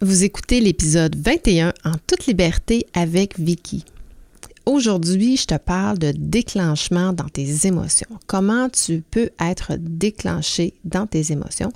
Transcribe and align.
Vous 0.00 0.24
écoutez 0.24 0.60
l'épisode 0.60 1.14
21 1.16 1.72
en 1.84 1.92
toute 2.06 2.26
liberté 2.26 2.86
avec 2.94 3.38
Vicky. 3.38 3.84
Aujourd'hui, 4.66 5.36
je 5.36 5.46
te 5.46 5.54
parle 5.56 5.98
de 5.98 6.12
déclenchement 6.16 7.12
dans 7.12 7.28
tes 7.28 7.66
émotions. 7.66 8.08
Comment 8.26 8.68
tu 8.68 9.02
peux 9.08 9.30
être 9.40 9.76
déclenché 9.78 10.74
dans 10.84 11.06
tes 11.06 11.32
émotions? 11.32 11.72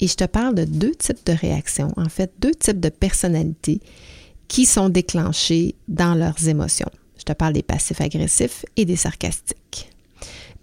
Et 0.00 0.06
je 0.06 0.14
te 0.14 0.24
parle 0.24 0.54
de 0.54 0.64
deux 0.64 0.94
types 0.94 1.24
de 1.24 1.32
réactions, 1.32 1.92
en 1.96 2.08
fait, 2.10 2.30
deux 2.38 2.54
types 2.54 2.78
de 2.78 2.90
personnalités 2.90 3.80
qui 4.48 4.66
sont 4.66 4.90
déclenchées 4.90 5.74
dans 5.88 6.14
leurs 6.14 6.46
émotions. 6.46 6.90
Je 7.18 7.24
te 7.24 7.32
parle 7.32 7.54
des 7.54 7.62
passifs 7.62 8.02
agressifs 8.02 8.66
et 8.76 8.84
des 8.84 8.96
sarcastiques. 8.96 9.90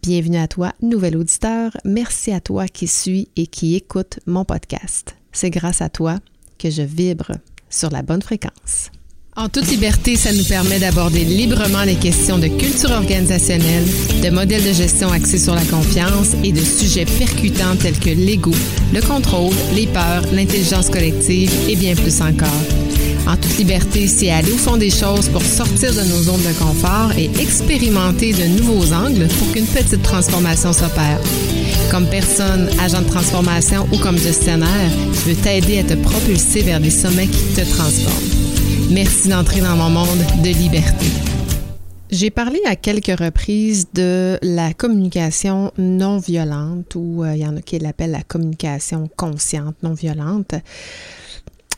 Bienvenue 0.04 0.38
à 0.38 0.48
toi, 0.48 0.74
nouvel 0.82 1.18
auditeur. 1.18 1.76
Merci 1.84 2.32
à 2.32 2.40
toi 2.40 2.68
qui 2.68 2.88
suis 2.88 3.30
et 3.36 3.48
qui 3.48 3.76
écoute 3.76 4.20
mon 4.28 4.46
podcast. 4.46 5.16
C'est 5.32 5.50
grâce 5.50 5.82
à 5.82 5.90
toi 5.90 6.20
que 6.60 6.70
je 6.70 6.84
vibre 6.84 7.32
sur 7.70 7.90
la 7.90 8.04
bonne 8.04 8.22
fréquence. 8.22 8.92
En 9.36 9.48
toute 9.48 9.68
liberté, 9.68 10.18
ça 10.18 10.34
nous 10.34 10.44
permet 10.44 10.80
d'aborder 10.80 11.24
librement 11.24 11.84
les 11.84 11.96
questions 11.96 12.38
de 12.38 12.48
culture 12.48 12.92
organisationnelle, 12.92 13.86
de 14.22 14.30
modèles 14.30 14.66
de 14.66 14.74
gestion 14.74 15.10
axés 15.10 15.40
sur 15.40 15.56
la 15.56 15.64
confiance 15.64 16.34
et 16.44 16.52
de 16.52 16.60
sujets 16.60 17.06
percutants 17.06 17.78
tels 17.78 17.98
que 17.98 18.10
l'ego, 18.10 18.52
le 18.94 19.02
contrôle, 19.02 19.54
les 19.74 19.88
peurs, 19.88 20.24
l'intelligence 20.34 20.90
collective 20.90 21.52
et 21.70 21.78
bien 21.78 21.96
plus 21.96 22.22
encore. 22.22 22.89
En 23.30 23.36
toute 23.38 23.60
liberté, 23.60 24.08
c'est 24.08 24.32
aller 24.32 24.52
au 24.52 24.58
fond 24.58 24.76
des 24.76 24.90
choses 24.90 25.30
pour 25.30 25.44
sortir 25.44 25.94
de 25.94 26.02
nos 26.02 26.24
zones 26.24 26.42
de 26.42 26.52
confort 26.58 27.12
et 27.16 27.26
expérimenter 27.40 28.34
de 28.34 28.46
nouveaux 28.58 28.92
angles 28.92 29.28
pour 29.38 29.52
qu'une 29.52 29.68
petite 29.68 30.02
transformation 30.02 30.74
s'opère. 30.74 31.20
Comme 31.92 32.08
personne, 32.08 32.68
agent 32.80 33.04
de 33.04 33.08
transformation 33.08 33.88
ou 33.94 34.00
comme 34.00 34.18
gestionnaire, 34.18 34.90
je 35.14 35.30
veux 35.30 35.36
t'aider 35.36 35.78
à 35.78 35.84
te 35.84 35.94
propulser 35.94 36.64
vers 36.64 36.80
des 36.80 36.90
sommets 36.90 37.28
qui 37.28 37.54
te 37.54 37.62
transforment. 37.70 38.90
Merci 38.90 39.30
d'entrer 39.30 39.62
dans 39.62 39.76
mon 39.76 39.92
monde 39.92 40.26
de 40.44 40.50
liberté. 40.50 41.06
J'ai 42.10 42.32
parlé 42.32 42.60
à 42.66 42.76
quelques 42.76 43.20
reprises 43.20 43.90
de 43.94 44.40
la 44.42 44.74
communication 44.74 45.72
non 45.78 46.18
violente, 46.18 46.96
ou 46.96 47.24
euh, 47.24 47.36
il 47.36 47.44
y 47.44 47.46
en 47.46 47.56
a 47.58 47.62
qui 47.62 47.78
l'appellent 47.78 48.10
la 48.10 48.24
communication 48.24 49.08
consciente 49.16 49.76
non 49.84 49.94
violente. 49.94 50.56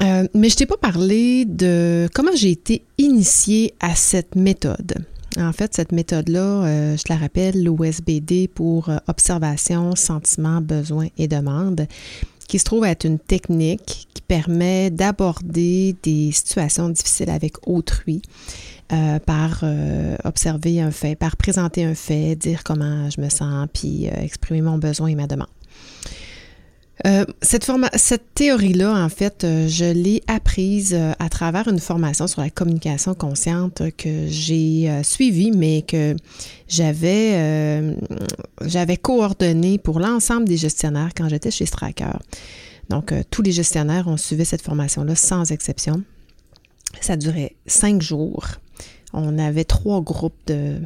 Euh, 0.01 0.27
mais 0.33 0.49
je 0.49 0.55
t'ai 0.55 0.65
pas 0.65 0.77
parlé 0.77 1.45
de 1.45 2.09
comment 2.13 2.31
j'ai 2.35 2.51
été 2.51 2.83
initiée 2.97 3.73
à 3.79 3.95
cette 3.95 4.35
méthode. 4.35 5.05
En 5.37 5.53
fait, 5.53 5.73
cette 5.73 5.91
méthode-là, 5.91 6.39
euh, 6.65 6.97
je 6.97 7.03
la 7.07 7.17
rappelle, 7.17 7.63
l'OSBD 7.63 8.49
pour 8.53 8.89
euh, 8.89 8.97
observation, 9.07 9.95
sentiment, 9.95 10.59
besoin 10.59 11.07
et 11.17 11.27
demande, 11.27 11.87
qui 12.47 12.59
se 12.59 12.65
trouve 12.65 12.85
être 12.85 13.05
une 13.05 13.19
technique 13.19 14.07
qui 14.13 14.21
permet 14.27 14.89
d'aborder 14.89 15.95
des 16.03 16.31
situations 16.31 16.89
difficiles 16.89 17.29
avec 17.29 17.67
autrui. 17.67 18.21
Par 19.25 19.63
observer 20.25 20.81
un 20.81 20.91
fait, 20.91 21.15
par 21.15 21.37
présenter 21.37 21.85
un 21.85 21.95
fait, 21.95 22.35
dire 22.35 22.61
comment 22.65 23.09
je 23.09 23.21
me 23.21 23.29
sens, 23.29 23.65
puis 23.73 24.07
exprimer 24.07 24.61
mon 24.61 24.77
besoin 24.77 25.07
et 25.07 25.15
ma 25.15 25.27
demande. 25.27 25.47
Euh, 27.07 27.25
cette, 27.41 28.33
théorie-là, 28.35 28.93
en 28.93 29.09
fait, 29.09 29.43
euh, 29.43 29.67
je 29.67 29.85
l'ai 29.85 30.21
apprise 30.27 30.93
euh, 30.93 31.13
à 31.19 31.29
travers 31.29 31.67
une 31.67 31.79
formation 31.79 32.27
sur 32.27 32.41
la 32.41 32.49
communication 32.49 33.15
consciente 33.15 33.81
que 33.97 34.27
j'ai 34.27 35.01
suivie, 35.03 35.51
mais 35.51 35.81
que 35.81 36.15
j'avais 36.67 37.95
j'avais 38.61 38.97
coordonné 38.97 39.77
pour 39.77 39.99
l'ensemble 39.99 40.45
des 40.45 40.57
gestionnaires 40.57 41.11
quand 41.15 41.27
j'étais 41.29 41.51
chez 41.51 41.65
Stracker. 41.65 42.19
Donc, 42.89 43.13
tous 43.29 43.41
les 43.41 43.51
gestionnaires 43.51 44.07
ont 44.07 44.17
suivi 44.17 44.45
cette 44.45 44.61
formation-là 44.61 45.15
sans 45.15 45.51
exception. 45.51 46.03
Ça 46.99 47.15
durait 47.15 47.55
cinq 47.65 48.01
jours. 48.01 48.45
On 49.13 49.37
avait 49.37 49.63
trois 49.63 50.01
groupes 50.01 50.39
de 50.47 50.77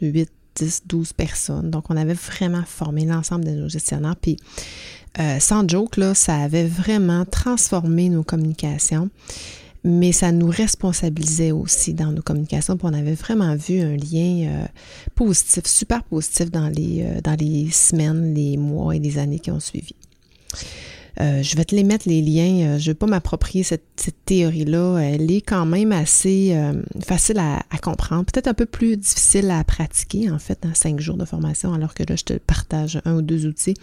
8, 0.00 0.28
10, 0.56 0.82
12 0.86 1.12
personnes. 1.12 1.70
Donc, 1.70 1.90
on 1.90 1.96
avait 1.96 2.14
vraiment 2.14 2.64
formé 2.66 3.04
l'ensemble 3.04 3.44
de 3.44 3.50
nos 3.50 3.68
gestionnaires. 3.68 4.16
Puis, 4.16 4.36
euh, 5.18 5.38
sans 5.40 5.68
joke, 5.68 5.96
là, 5.96 6.14
ça 6.14 6.36
avait 6.36 6.66
vraiment 6.66 7.24
transformé 7.24 8.08
nos 8.08 8.22
communications, 8.22 9.10
mais 9.84 10.12
ça 10.12 10.32
nous 10.32 10.48
responsabilisait 10.48 11.52
aussi 11.52 11.92
dans 11.92 12.12
nos 12.12 12.22
communications. 12.22 12.76
Puis 12.76 12.86
on 12.90 12.94
avait 12.94 13.14
vraiment 13.14 13.54
vu 13.54 13.80
un 13.80 13.96
lien 13.96 14.48
euh, 14.48 14.66
positif, 15.14 15.66
super 15.66 16.02
positif 16.04 16.50
dans 16.50 16.72
euh, 16.78 17.20
dans 17.20 17.36
les 17.38 17.70
semaines, 17.70 18.34
les 18.34 18.56
mois 18.56 18.96
et 18.96 19.00
les 19.00 19.18
années 19.18 19.38
qui 19.38 19.50
ont 19.50 19.60
suivi. 19.60 19.94
Euh, 21.20 21.42
je 21.42 21.56
vais 21.56 21.64
te 21.64 21.74
les 21.74 21.84
mettre 21.84 22.08
les 22.08 22.22
liens. 22.22 22.66
Euh, 22.66 22.78
je 22.78 22.88
ne 22.88 22.92
vais 22.92 22.94
pas 22.94 23.06
m'approprier 23.06 23.62
cette, 23.62 23.82
théorie-là. 24.24 24.98
Elle 24.98 25.30
est 25.30 25.40
quand 25.40 25.66
même 25.66 25.92
assez 25.92 26.52
euh, 26.54 26.82
facile 27.04 27.38
à, 27.38 27.62
comprendre, 27.78 28.24
peut-être 28.24 28.46
un 28.46 28.54
peu 28.54 28.66
plus 28.66 28.96
difficile 28.96 29.50
à 29.50 29.62
pratiquer, 29.64 30.30
en 30.30 30.38
fait, 30.38 30.58
dans 30.62 30.74
cinq 30.74 31.00
jours 31.00 31.16
de 31.16 31.24
formation, 31.24 31.72
alors 31.74 31.94
que 31.94 32.02
là, 32.04 32.16
je 32.16 32.24
te 32.24 32.34
partage 32.34 33.00
un 33.04 33.16
ou 33.16 33.22
deux 33.22 33.46
outils. 33.46 33.74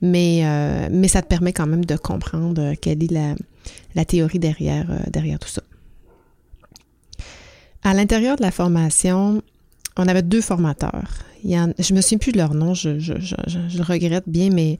Mais, 0.00 0.42
mais 0.90 1.08
ça 1.08 1.22
te 1.22 1.28
permet 1.28 1.52
quand 1.52 1.66
même 1.66 1.84
de 1.84 1.96
comprendre 1.96 2.74
quelle 2.80 3.02
est 3.02 3.10
la, 3.10 3.34
la 3.94 4.04
théorie 4.04 4.38
derrière, 4.38 4.86
derrière 5.10 5.38
tout 5.38 5.48
ça. 5.48 5.62
À 7.82 7.92
l'intérieur 7.92 8.36
de 8.36 8.42
la 8.42 8.50
formation, 8.50 9.42
on 9.96 10.08
avait 10.08 10.22
deux 10.22 10.40
formateurs. 10.40 11.08
Je 11.44 11.94
me 11.94 12.00
souviens 12.00 12.18
plus 12.18 12.32
de 12.32 12.38
leur 12.38 12.54
nom, 12.54 12.72
je, 12.72 12.88
le 12.88 13.82
regrette 13.82 14.24
bien, 14.26 14.48
mais 14.50 14.78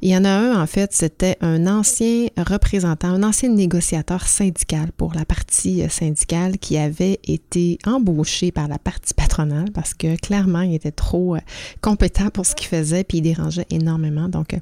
il 0.00 0.10
y 0.10 0.16
en 0.16 0.24
a 0.24 0.30
un, 0.30 0.62
en 0.62 0.66
fait, 0.66 0.92
c'était 0.92 1.36
un 1.40 1.66
ancien 1.66 2.28
représentant, 2.36 3.08
un 3.08 3.22
ancien 3.22 3.50
négociateur 3.50 4.26
syndical 4.26 4.90
pour 4.96 5.12
la 5.14 5.24
partie 5.24 5.82
euh, 5.82 5.88
syndicale 5.88 6.56
qui 6.58 6.78
avait 6.78 7.18
été 7.26 7.78
embauché 7.84 8.52
par 8.52 8.68
la 8.68 8.78
partie 8.78 9.12
patronale 9.12 9.72
parce 9.74 9.94
que 9.94 10.16
clairement, 10.16 10.60
il 10.60 10.74
était 10.74 10.92
trop 10.92 11.34
euh, 11.34 11.40
compétent 11.80 12.30
pour 12.30 12.46
ce 12.46 12.54
qu'il 12.54 12.68
faisait 12.68 13.02
puis 13.02 13.18
il 13.18 13.22
dérangeait 13.22 13.66
énormément. 13.70 14.28
Donc, 14.28 14.54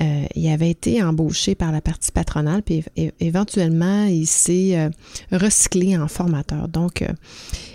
euh, 0.00 0.24
il 0.34 0.48
avait 0.50 0.70
été 0.70 1.02
embauché 1.02 1.54
par 1.54 1.72
la 1.72 1.80
partie 1.80 2.12
patronale 2.12 2.62
puis 2.62 2.84
éventuellement, 3.20 4.04
il 4.04 4.26
s'est 4.26 4.90
recyclé 5.32 5.96
en 5.96 6.08
formateur. 6.08 6.68
Donc, 6.68 7.02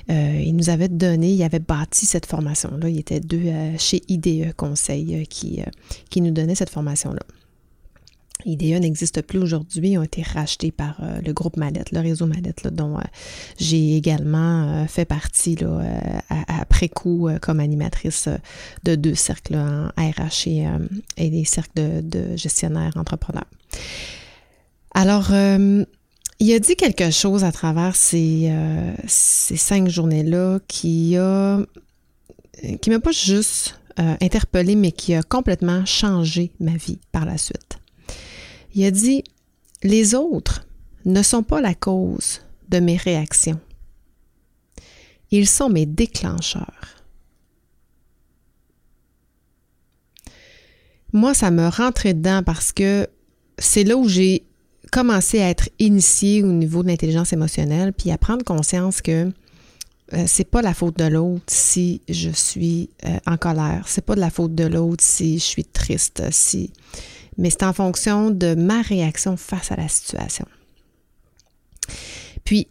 il 0.10 0.56
nous 0.56 0.70
avait 0.70 0.90
donné, 0.90 1.32
il 1.32 1.44
avait 1.44 1.60
bâti 1.60 2.06
cette 2.06 2.26
formation-là. 2.26 2.90
Il 2.90 3.00
était 3.00 3.20
deux 3.20 3.52
chez 3.78 4.02
IDE 4.08 4.54
Conseil 4.54 5.26
qui, 5.28 5.62
qui 6.10 6.22
nous 6.22 6.32
donnait 6.32 6.56
cette 6.56 6.70
formation 6.70 7.14
là 7.14 7.22
IDEA 8.46 8.80
n'existe 8.80 9.22
plus 9.22 9.40
aujourd'hui, 9.40 9.92
ils 9.92 9.98
ont 9.98 10.04
été 10.04 10.22
rachetés 10.22 10.72
par 10.72 10.98
euh, 11.02 11.20
le 11.26 11.34
groupe 11.34 11.58
Mallette, 11.58 11.92
le 11.92 12.00
réseau 12.00 12.26
Mallette, 12.26 12.68
dont 12.68 12.98
euh, 12.98 13.02
j'ai 13.58 13.96
également 13.96 14.64
euh, 14.64 14.86
fait 14.86 15.06
partie 15.06 15.56
là, 15.56 15.82
après 16.48 16.90
coup 16.90 17.30
comme 17.42 17.60
animatrice 17.60 18.30
de 18.84 18.96
deux 18.96 19.16
cercles 19.16 19.56
en 19.56 19.88
RH 19.98 20.48
et, 20.48 20.68
et 21.18 21.30
des 21.30 21.46
cercles 21.46 22.02
de, 22.04 22.36
gestionnaires 22.36 22.94
entrepreneurs. 22.96 23.46
Alors, 24.94 25.32
il 26.44 26.54
a 26.54 26.60
dit 26.60 26.76
quelque 26.76 27.10
chose 27.10 27.46
à 27.46 27.54
travers 27.54 27.96
ces, 27.96 28.52
ces 29.08 29.56
cinq 29.56 29.88
journées-là 29.88 30.60
qui 30.68 31.16
a 31.16 31.62
qui 32.82 32.90
m'a 32.90 33.00
pas 33.00 33.12
juste 33.12 33.80
euh, 34.00 34.16
interpellé, 34.22 34.76
mais 34.76 34.92
qui 34.92 35.14
a 35.14 35.22
complètement 35.22 35.86
changé 35.86 36.52
ma 36.60 36.76
vie 36.76 37.00
par 37.12 37.26
la 37.26 37.38
suite. 37.38 37.78
Il 38.74 38.84
a 38.86 38.92
dit, 38.92 39.24
les 39.84 40.16
autres 40.16 40.66
ne 41.06 41.22
sont 41.22 41.44
pas 41.44 41.62
la 41.62 41.76
cause 41.76 42.42
de 42.70 42.80
mes 42.80 42.98
réactions. 42.98 43.60
Ils 45.32 45.48
sont 45.48 45.70
mes 45.70 45.86
déclencheurs. 45.86 46.96
Moi, 51.12 51.34
ça 51.34 51.52
me 51.52 51.68
rentrait 51.68 52.14
dedans 52.14 52.42
parce 52.44 52.72
que 52.72 53.08
c'est 53.60 53.84
là 53.84 53.96
où 53.96 54.08
j'ai 54.08 54.44
commencé 54.92 55.42
à 55.42 55.50
être 55.50 55.70
initiée 55.80 56.44
au 56.44 56.52
niveau 56.52 56.84
de 56.84 56.88
l'intelligence 56.88 57.34
émotionnelle, 57.34 57.94
puis 57.94 58.12
à 58.12 58.18
prendre 58.18 58.44
conscience 58.44 59.02
que 59.02 59.32
euh, 60.14 60.24
c'est 60.28 60.44
pas 60.44 60.62
la 60.62 60.74
faute 60.74 60.98
de 60.98 61.06
l'autre 61.06 61.46
si 61.48 62.02
je 62.10 62.30
suis 62.30 62.90
euh, 63.06 63.18
en 63.26 63.38
colère. 63.38 63.86
C'est 63.88 64.06
pas 64.06 64.16
de 64.16 64.20
la 64.20 64.30
faute 64.30 64.54
de 64.54 64.66
l'autre 64.66 65.04
si 65.04 65.40
je 65.40 65.44
suis 65.44 65.66
triste. 65.66 66.24
Si... 66.32 66.72
Mais 67.38 67.50
c'est 67.50 67.64
en 67.64 67.74
fonction 67.74 68.30
de 68.30 68.54
ma 68.54 68.82
réaction 68.82 69.38
face 69.38 69.72
à 69.72 69.76
la 69.76 69.88
situation. 69.88 70.46
Puis, 72.44 72.68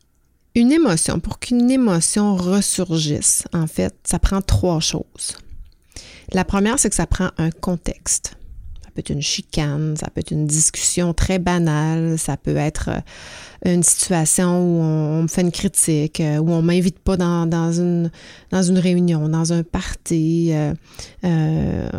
une 0.55 0.71
émotion, 0.71 1.19
pour 1.19 1.39
qu'une 1.39 1.71
émotion 1.71 2.37
ressurgisse, 2.37 3.45
en 3.53 3.67
fait, 3.67 3.95
ça 4.05 4.19
prend 4.19 4.43
trois 4.43 4.81
choses. 4.81 5.39
La 6.33 6.45
première, 6.45 6.79
c'est 6.79 6.91
que 6.91 6.95
ça 6.95 7.07
prend 7.07 7.31
un 7.39 7.51
contexte. 7.51 8.37
Ça 8.93 8.97
peut 8.97 9.01
être 9.01 9.11
une 9.11 9.23
chicane, 9.23 9.97
ça 9.97 10.11
peut 10.11 10.21
être 10.21 10.33
une 10.33 10.47
discussion 10.47 11.15
très 11.15 11.39
banale, 11.39 12.19
ça 12.19 12.37
peut 12.37 12.59
être 12.59 12.91
euh, 12.91 13.73
une 13.73 13.83
situation 13.83 14.59
où 14.61 14.83
on, 14.83 15.23
me 15.23 15.29
fait 15.29 15.41
une 15.41 15.51
critique, 15.51 16.21
euh, 16.21 16.37
où 16.37 16.51
on 16.51 16.61
m'invite 16.61 16.99
pas 16.99 17.17
dans, 17.17 17.47
dans, 17.47 17.73
une, 17.73 18.11
dans 18.51 18.63
une 18.63 18.79
réunion, 18.79 19.31
dans 19.31 19.55
un 19.55 19.63
party, 19.63 20.53
euh, 20.53 20.75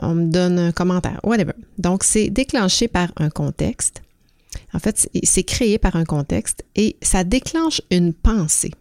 on 0.03 0.13
me 0.13 0.25
donne 0.25 0.59
un 0.59 0.71
commentaire, 0.71 1.19
whatever. 1.23 1.53
Donc, 1.79 2.03
c'est 2.03 2.29
déclenché 2.29 2.87
par 2.87 3.11
un 3.17 3.31
contexte. 3.31 4.03
En 4.75 4.77
fait, 4.77 5.09
c'est 5.23 5.43
créé 5.43 5.79
par 5.79 5.95
un 5.95 6.05
contexte 6.05 6.63
et 6.75 6.95
ça 7.01 7.23
déclenche 7.23 7.81
une 7.89 8.13
pensée. 8.13 8.73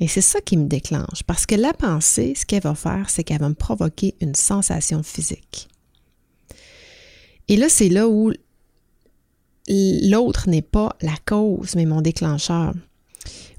Et 0.00 0.08
c'est 0.08 0.22
ça 0.22 0.40
qui 0.40 0.56
me 0.56 0.68
déclenche, 0.68 1.22
parce 1.26 1.44
que 1.44 1.54
la 1.54 1.74
pensée, 1.74 2.32
ce 2.34 2.46
qu'elle 2.46 2.62
va 2.62 2.74
faire, 2.74 3.10
c'est 3.10 3.24
qu'elle 3.24 3.40
va 3.40 3.50
me 3.50 3.54
provoquer 3.54 4.14
une 4.22 4.34
sensation 4.34 5.02
physique. 5.02 5.68
Et 7.52 7.56
là, 7.56 7.68
c'est 7.68 7.90
là 7.90 8.08
où 8.08 8.32
l'autre 9.68 10.48
n'est 10.48 10.62
pas 10.62 10.96
la 11.02 11.12
cause, 11.26 11.76
mais 11.76 11.84
mon 11.84 12.00
déclencheur. 12.00 12.72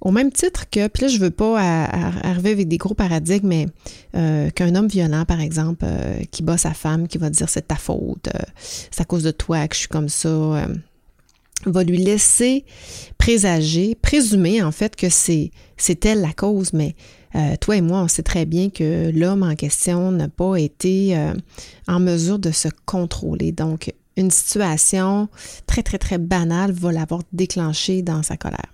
Au 0.01 0.09
même 0.09 0.31
titre 0.31 0.67
que, 0.67 0.87
puis 0.87 1.03
là, 1.03 1.07
je 1.09 1.19
veux 1.19 1.29
pas 1.29 1.59
arriver 1.61 2.53
avec 2.53 2.67
des 2.67 2.77
gros 2.77 2.95
paradigmes, 2.95 3.47
mais 3.47 3.67
euh, 4.15 4.49
qu'un 4.49 4.73
homme 4.73 4.87
violent, 4.87 5.25
par 5.25 5.39
exemple, 5.39 5.85
euh, 5.87 6.23
qui 6.31 6.41
bat 6.41 6.57
sa 6.57 6.73
femme, 6.73 7.07
qui 7.07 7.19
va 7.19 7.29
dire 7.29 7.49
c'est 7.49 7.67
ta 7.67 7.75
faute, 7.75 8.29
euh, 8.29 8.39
c'est 8.57 8.99
à 8.99 9.05
cause 9.05 9.21
de 9.21 9.29
toi 9.29 9.67
que 9.67 9.75
je 9.75 9.81
suis 9.81 9.89
comme 9.89 10.09
ça, 10.09 10.67
va 11.65 11.83
lui 11.83 11.97
laisser 11.97 12.65
présager, 13.17 13.95
présumer 13.95 14.61
en 14.61 14.71
fait 14.71 14.95
que 14.95 15.09
c'est, 15.09 15.51
c'est 15.77 16.05
elle 16.05 16.21
la 16.21 16.33
cause, 16.33 16.73
mais 16.73 16.95
toi 17.61 17.75
et 17.77 17.81
moi, 17.81 18.01
on 18.01 18.07
sait 18.07 18.21
très 18.21 18.45
bien 18.45 18.69
que 18.69 19.09
l'homme 19.11 19.41
en 19.41 19.55
question 19.55 20.11
n'a 20.11 20.29
pas 20.29 20.57
été 20.57 21.17
en 21.87 21.99
mesure 21.99 22.37
de 22.37 22.51
se 22.51 22.67
contrôler. 22.85 23.51
Donc, 23.51 23.91
une 24.15 24.29
situation 24.29 25.27
très, 25.65 25.81
très, 25.81 25.97
très 25.97 26.19
banale 26.19 26.71
va 26.71 26.91
l'avoir 26.91 27.21
déclenché 27.31 28.03
dans 28.03 28.21
sa 28.21 28.37
colère. 28.37 28.71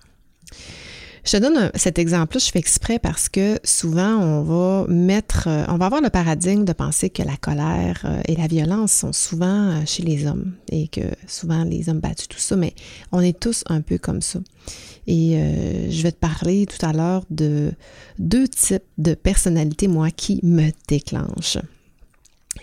Je 1.24 1.32
te 1.32 1.36
donne 1.36 1.70
cet 1.74 1.98
exemple-là, 1.98 2.40
je 2.44 2.50
fais 2.50 2.58
exprès 2.58 2.98
parce 2.98 3.28
que 3.28 3.58
souvent 3.62 4.16
on 4.16 4.42
va 4.42 4.86
mettre, 4.88 5.48
euh, 5.48 5.64
on 5.68 5.76
va 5.76 5.86
avoir 5.86 6.00
le 6.00 6.08
paradigme 6.08 6.64
de 6.64 6.72
penser 6.72 7.10
que 7.10 7.22
la 7.22 7.36
colère 7.36 8.00
euh, 8.04 8.22
et 8.26 8.36
la 8.36 8.46
violence 8.46 8.92
sont 8.92 9.12
souvent 9.12 9.70
euh, 9.70 9.82
chez 9.84 10.02
les 10.02 10.26
hommes 10.26 10.54
et 10.70 10.88
que 10.88 11.02
souvent 11.26 11.64
les 11.64 11.88
hommes 11.90 12.00
battent 12.00 12.26
tout 12.28 12.38
ça, 12.38 12.56
mais 12.56 12.74
on 13.12 13.20
est 13.20 13.38
tous 13.38 13.64
un 13.66 13.82
peu 13.82 13.98
comme 13.98 14.22
ça. 14.22 14.40
Et 15.06 15.32
je 15.90 16.02
vais 16.02 16.12
te 16.12 16.18
parler 16.18 16.66
tout 16.66 16.86
à 16.86 16.92
l'heure 16.92 17.24
de 17.30 17.72
deux 18.20 18.46
types 18.46 18.84
de 18.96 19.14
personnalités, 19.14 19.88
moi, 19.88 20.10
qui 20.12 20.38
me 20.44 20.70
déclenchent. 20.86 21.58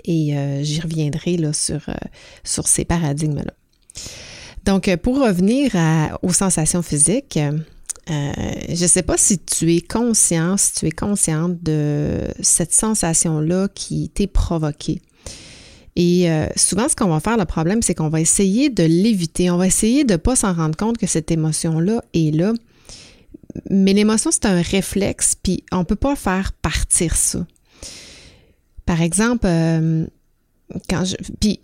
Et 0.06 0.33
j'y 0.62 0.80
reviendrai 0.80 1.36
là, 1.36 1.51
sur, 1.51 1.89
sur 2.45 2.68
ces 2.68 2.86
paradigmes-là. 2.86 3.51
Donc, 4.63 4.95
pour 4.98 5.19
revenir 5.19 5.71
aux 6.21 6.31
sensations 6.31 6.83
physiques, 6.83 7.38
euh, 8.09 8.31
je 8.69 8.83
ne 8.83 8.88
sais 8.88 9.01
pas 9.01 9.18
si 9.18 9.39
tu 9.39 9.75
es 9.75 9.81
conscient, 9.81 10.57
si 10.57 10.74
tu 10.74 10.86
es 10.88 10.92
consciente 10.92 11.62
de 11.62 12.21
cette 12.42 12.74
sensation-là 12.74 13.68
qui 13.74 14.09
t'est 14.09 14.27
provoquée. 14.27 15.01
Et 15.95 16.30
euh, 16.31 16.48
souvent, 16.56 16.88
ce 16.88 16.95
qu'on 16.95 17.07
va 17.07 17.19
faire, 17.19 17.38
le 17.38 17.45
problème, 17.45 17.81
c'est 17.81 17.95
qu'on 17.95 18.09
va 18.09 18.21
essayer 18.21 18.69
de 18.69 18.83
l'éviter. 18.83 19.50
On 19.50 19.57
va 19.57 19.65
essayer 19.65 20.04
de 20.04 20.13
ne 20.13 20.18
pas 20.18 20.36
s'en 20.36 20.54
rendre 20.54 20.77
compte 20.77 20.98
que 20.98 21.07
cette 21.07 21.31
émotion-là 21.31 22.04
est 22.13 22.36
là. 22.36 22.54
Mais 23.69 23.94
l'émotion, 23.94 24.30
c'est 24.31 24.45
un 24.45 24.62
réflexe, 24.62 25.33
puis 25.42 25.63
on 25.71 25.80
ne 25.80 25.83
peut 25.83 25.95
pas 25.95 26.15
faire 26.15 26.54
partir 26.54 27.15
ça. 27.15 27.45
Par 28.86 29.01
exemple, 29.01 29.48
euh, 29.48 30.06
quand 30.89 31.04
je. 31.04 31.15
Puis 31.39 31.62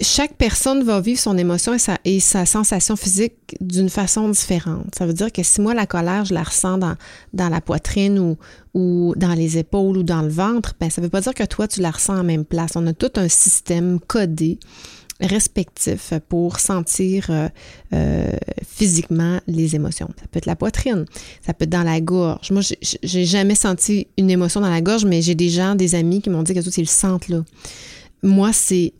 chaque 0.00 0.34
personne 0.36 0.82
va 0.84 1.00
vivre 1.00 1.20
son 1.20 1.36
émotion 1.36 1.74
et 1.74 1.78
sa, 1.78 1.98
et 2.04 2.20
sa 2.20 2.46
sensation 2.46 2.96
physique 2.96 3.56
d'une 3.60 3.90
façon 3.90 4.28
différente. 4.28 4.94
Ça 4.96 5.06
veut 5.06 5.12
dire 5.12 5.32
que 5.32 5.42
si 5.42 5.60
moi, 5.60 5.74
la 5.74 5.86
colère, 5.86 6.24
je 6.24 6.34
la 6.34 6.42
ressens 6.42 6.78
dans, 6.78 6.94
dans 7.34 7.48
la 7.48 7.60
poitrine 7.60 8.18
ou, 8.18 8.36
ou 8.74 9.14
dans 9.16 9.34
les 9.34 9.58
épaules 9.58 9.98
ou 9.98 10.02
dans 10.02 10.22
le 10.22 10.28
ventre, 10.28 10.74
ben, 10.80 10.88
ça 10.90 11.00
ne 11.00 11.06
veut 11.06 11.10
pas 11.10 11.20
dire 11.20 11.34
que 11.34 11.44
toi, 11.44 11.68
tu 11.68 11.80
la 11.80 11.90
ressens 11.90 12.18
en 12.18 12.24
même 12.24 12.44
place. 12.44 12.72
On 12.74 12.86
a 12.86 12.92
tout 12.92 13.12
un 13.16 13.28
système 13.28 14.00
codé 14.00 14.58
respectif 15.20 16.12
pour 16.28 16.60
sentir 16.60 17.26
euh, 17.30 17.48
euh, 17.92 18.30
physiquement 18.64 19.40
les 19.46 19.74
émotions. 19.74 20.08
Ça 20.18 20.26
peut 20.30 20.38
être 20.38 20.46
la 20.46 20.56
poitrine, 20.56 21.06
ça 21.44 21.54
peut 21.54 21.64
être 21.64 21.70
dans 21.70 21.82
la 21.82 22.00
gorge. 22.00 22.50
Moi, 22.52 22.62
j'ai 23.02 23.24
jamais 23.24 23.56
senti 23.56 24.06
une 24.16 24.30
émotion 24.30 24.60
dans 24.60 24.70
la 24.70 24.80
gorge, 24.80 25.04
mais 25.04 25.20
j'ai 25.20 25.34
des 25.34 25.48
gens, 25.48 25.74
des 25.74 25.94
amis 25.94 26.22
qui 26.22 26.30
m'ont 26.30 26.42
dit 26.42 26.54
que 26.54 26.60
ils 26.60 26.82
le 26.82 26.86
sentent 26.86 27.28
là. 27.28 27.42
Moi, 28.22 28.52
c'est 28.52 28.92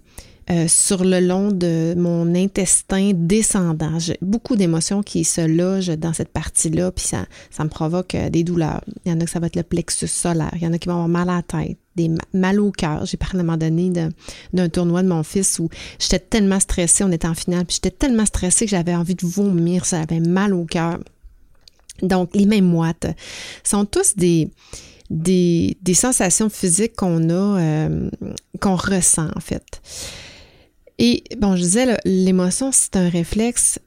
euh, 0.50 0.67
sur 0.67 1.05
le 1.05 1.21
long 1.21 1.53
de 1.53 1.95
mon 1.97 2.35
intestin 2.35 3.12
descendant. 3.15 3.99
J'ai 3.99 4.17
beaucoup 4.23 4.56
d'émotions 4.56 5.03
qui 5.03 5.25
se 5.25 5.43
logent 5.43 5.97
dans 5.99 6.15
cette 6.15 6.31
partie-là, 6.31 6.91
puis 6.91 7.05
ça, 7.05 7.27
ça 7.50 7.65
me 7.65 7.69
provoque 7.69 8.15
euh, 8.15 8.31
des 8.31 8.45
douleurs. 8.45 8.83
Il 9.05 9.12
y 9.12 9.15
en 9.15 9.21
a 9.21 9.25
que 9.25 9.31
ça 9.31 9.41
va 9.41 9.49
être 9.49 9.56
le 9.56 9.62
plexus 9.62 10.09
solaire, 10.09 10.53
il 10.55 10.62
y 10.62 10.67
en 10.67 10.73
a 10.73 10.79
qui 10.79 10.89
vont 10.89 10.95
avoir 10.95 11.09
mal 11.09 11.29
à 11.29 11.37
la 11.37 11.43
tête, 11.43 11.77
des 11.97 12.11
mal 12.33 12.61
au 12.61 12.71
cœur. 12.71 13.05
J'ai 13.05 13.19
parlé 13.19 13.39
à 13.39 13.41
un 13.41 13.45
moment 13.45 13.59
donné 13.59 13.93
d'un 14.53 14.69
tournoi 14.71 15.03
de 15.03 15.09
mon 15.09 15.23
fils 15.23 15.59
où 15.59 15.69
j'étais 15.99 16.19
tellement 16.19 16.61
stressée, 16.61 17.05
on 17.05 17.12
était 17.12 17.29
en 17.29 17.35
finale, 17.35 17.67
puis 17.67 17.75
j'étais 17.75 17.95
tellement 17.95 18.25
stressée 18.25 18.65
que 18.65 18.71
j'avais 18.71 18.95
envie 18.95 19.17
de 19.17 19.27
vomir, 19.27 19.85
ça 19.85 20.00
avait 20.00 20.21
mal 20.21 20.55
au 20.55 20.65
cœur. 20.65 20.99
Donc, 22.00 22.31
les 22.35 22.47
mêmes 22.47 22.65
moites 22.65 23.06
sont 23.65 23.85
tous 23.85 24.17
des, 24.17 24.49
des, 25.11 25.95
sensations 25.95 26.49
physiques 26.49 26.97
qu'on 26.97 27.29
a, 27.29 27.61
euh, 27.61 28.11
qu'on 28.61 28.77
ressent 28.77 29.29
en 29.35 29.41
fait. 29.41 29.83
Et 30.99 31.23
bon, 31.39 31.56
je 31.56 31.62
disais, 31.62 31.99
l'émotion, 32.05 32.71
c'est 32.73 32.97
un 32.97 33.09
réflexe, 33.09 33.79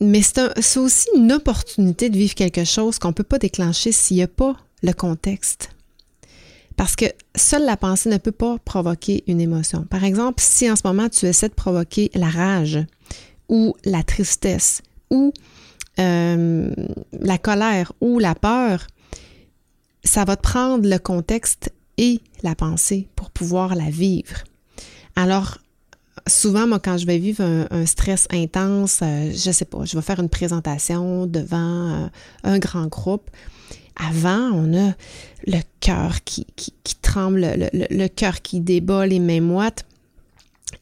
mais 0.00 0.22
c'est 0.22 0.78
aussi 0.78 1.08
une 1.14 1.32
opportunité 1.32 2.10
de 2.10 2.16
vivre 2.16 2.34
quelque 2.34 2.64
chose 2.64 2.98
qu'on 2.98 3.08
ne 3.08 3.14
peut 3.14 3.24
pas 3.24 3.38
déclencher 3.38 3.92
s'il 3.92 4.18
n'y 4.18 4.22
a 4.22 4.28
pas 4.28 4.56
le 4.82 4.92
contexte. 4.92 5.70
Parce 6.76 6.94
que 6.94 7.06
seule 7.34 7.64
la 7.64 7.76
pensée 7.76 8.08
ne 8.08 8.18
peut 8.18 8.30
pas 8.30 8.58
provoquer 8.64 9.24
une 9.26 9.40
émotion. 9.40 9.82
Par 9.82 10.04
exemple, 10.04 10.40
si 10.40 10.70
en 10.70 10.76
ce 10.76 10.82
moment 10.84 11.08
tu 11.08 11.26
essaies 11.26 11.48
de 11.48 11.54
provoquer 11.54 12.10
la 12.14 12.28
rage 12.28 12.78
ou 13.48 13.74
la 13.84 14.04
tristesse 14.04 14.82
ou 15.10 15.32
euh, 15.98 16.72
la 17.12 17.38
colère 17.38 17.92
ou 18.00 18.20
la 18.20 18.36
peur, 18.36 18.86
ça 20.04 20.24
va 20.24 20.36
te 20.36 20.42
prendre 20.42 20.88
le 20.88 20.98
contexte 20.98 21.72
et 21.96 22.20
la 22.44 22.54
pensée 22.54 23.08
pour 23.16 23.30
pouvoir 23.30 23.74
la 23.74 23.90
vivre. 23.90 24.44
Alors, 25.16 25.58
souvent, 26.26 26.66
moi, 26.66 26.78
quand 26.78 26.96
je 26.98 27.06
vais 27.06 27.18
vivre 27.18 27.42
un, 27.70 27.86
stress 27.86 28.26
intense, 28.30 29.00
euh, 29.02 29.30
je 29.32 29.50
sais 29.50 29.64
pas, 29.64 29.84
je 29.84 29.96
vais 29.96 30.02
faire 30.02 30.20
une 30.20 30.28
présentation 30.28 31.26
devant 31.26 32.04
euh, 32.04 32.06
un 32.44 32.58
grand 32.58 32.86
groupe. 32.86 33.30
Avant, 33.96 34.50
on 34.52 34.76
a 34.76 34.94
le 35.46 35.58
cœur 35.80 36.22
qui, 36.24 36.46
tremble, 37.02 37.40
le, 37.72 38.06
cœur 38.08 38.42
qui 38.42 38.60
débat, 38.60 39.06
les 39.06 39.18
mains 39.18 39.40
moites. 39.40 39.84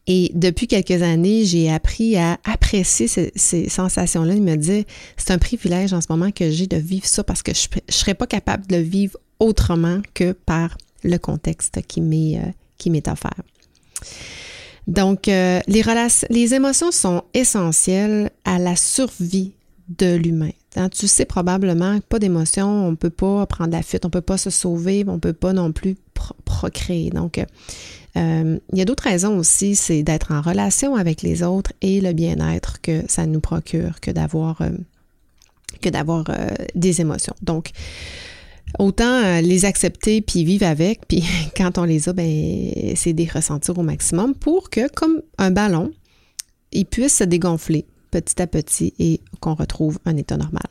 Et 0.06 0.30
depuis 0.34 0.66
quelques 0.66 1.02
années, 1.02 1.44
j'ai 1.44 1.72
appris 1.72 2.16
à 2.16 2.38
apprécier 2.44 3.08
ces, 3.08 3.68
sensations-là. 3.68 4.34
Il 4.34 4.42
me 4.42 4.56
dit, 4.56 4.84
c'est 5.16 5.30
un 5.30 5.38
privilège 5.38 5.92
en 5.92 6.00
ce 6.00 6.06
moment 6.10 6.30
que 6.30 6.50
j'ai 6.50 6.66
de 6.66 6.76
vivre 6.76 7.06
ça 7.06 7.24
parce 7.24 7.42
que 7.42 7.52
je 7.54 7.68
ne 7.74 7.92
serais 7.92 8.14
pas 8.14 8.26
capable 8.26 8.66
de 8.66 8.76
le 8.76 8.82
vivre 8.82 9.18
autrement 9.38 10.00
que 10.14 10.32
par 10.32 10.76
le 11.02 11.16
contexte 11.18 11.80
qui 11.86 12.00
m'est 12.00 12.38
euh, 12.38 13.12
offert. 13.12 13.42
Donc, 14.86 15.28
euh, 15.28 15.60
les, 15.66 15.82
les 16.30 16.54
émotions 16.54 16.92
sont 16.92 17.24
essentielles 17.34 18.30
à 18.44 18.58
la 18.58 18.76
survie 18.76 19.52
de 19.88 20.14
l'humain. 20.14 20.50
Hein, 20.76 20.88
tu 20.88 21.08
sais 21.08 21.24
probablement 21.24 22.00
pas 22.08 22.18
d'émotions, 22.18 22.68
on 22.68 22.90
ne 22.90 22.96
peut 22.96 23.10
pas 23.10 23.46
prendre 23.46 23.72
la 23.72 23.82
fuite, 23.82 24.04
on 24.04 24.08
ne 24.08 24.12
peut 24.12 24.20
pas 24.20 24.36
se 24.36 24.50
sauver, 24.50 25.04
on 25.06 25.14
ne 25.14 25.18
peut 25.18 25.32
pas 25.32 25.52
non 25.52 25.72
plus 25.72 25.96
procréer. 26.44 27.10
Donc, 27.10 27.38
euh, 27.38 28.58
il 28.72 28.78
y 28.78 28.82
a 28.82 28.84
d'autres 28.84 29.04
raisons 29.04 29.38
aussi, 29.38 29.74
c'est 29.74 30.02
d'être 30.02 30.32
en 30.32 30.40
relation 30.40 30.96
avec 30.96 31.22
les 31.22 31.42
autres 31.42 31.72
et 31.80 32.00
le 32.00 32.12
bien-être 32.12 32.80
que 32.80 33.02
ça 33.08 33.26
nous 33.26 33.40
procure 33.40 34.00
que 34.00 34.10
d'avoir 34.10 34.60
euh, 34.60 34.70
que 35.80 35.88
d'avoir 35.88 36.24
des 36.74 37.00
émotions. 37.02 37.34
Donc, 37.42 37.70
Autant 38.78 39.24
euh, 39.24 39.40
les 39.40 39.64
accepter 39.64 40.20
puis 40.20 40.44
vivre 40.44 40.66
avec, 40.66 41.06
puis 41.08 41.24
quand 41.56 41.78
on 41.78 41.84
les 41.84 42.08
a, 42.08 42.12
ben, 42.12 42.72
c'est 42.94 43.12
des 43.12 43.26
ressentir 43.26 43.78
au 43.78 43.82
maximum 43.82 44.34
pour 44.34 44.70
que, 44.70 44.88
comme 44.92 45.22
un 45.38 45.50
ballon, 45.50 45.92
il 46.72 46.84
puisse 46.86 47.16
se 47.16 47.24
dégonfler 47.24 47.86
petit 48.10 48.40
à 48.40 48.46
petit 48.46 48.92
et 48.98 49.20
qu'on 49.40 49.54
retrouve 49.54 49.98
un 50.04 50.16
état 50.16 50.36
normal. 50.36 50.66